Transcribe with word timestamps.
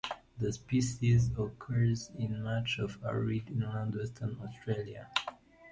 The 0.39 0.51
species 0.51 1.29
occurs 1.37 2.09
in 2.17 2.41
much 2.41 2.79
of 2.79 2.97
arid 3.05 3.51
inland 3.51 3.93
Western 3.93 4.35
Australia. 4.43 5.07